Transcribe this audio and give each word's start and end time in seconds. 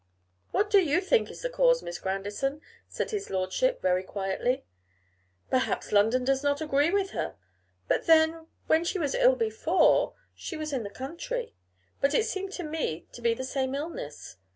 'What 0.49 0.71
do 0.71 0.79
you 0.79 0.99
think 0.99 1.29
is 1.29 1.43
the 1.43 1.49
cause, 1.51 1.83
Miss 1.83 1.99
Grandison?' 1.99 2.59
said 2.87 3.11
his 3.11 3.29
lordship, 3.29 3.83
very 3.83 4.01
quietly. 4.01 4.65
'Perhaps 5.51 5.91
London 5.91 6.23
does 6.25 6.41
not 6.41 6.59
agree 6.59 6.89
with 6.89 7.11
her; 7.11 7.35
but 7.87 8.07
then, 8.07 8.47
when 8.65 8.83
she 8.83 8.97
was 8.97 9.13
ill 9.13 9.35
before 9.35 10.15
she 10.33 10.57
was 10.57 10.73
in 10.73 10.81
the 10.81 10.89
country; 10.89 11.53
and 12.01 12.15
it 12.15 12.25
seems 12.25 12.55
to 12.57 12.63
me 12.63 13.05
to 13.11 13.21
be 13.21 13.35
the 13.35 13.43
same 13.43 13.75
illness. 13.75 14.37